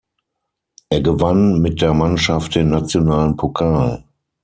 [0.89, 4.03] Er gewann mit der Mannschaft den nationalen Pokal.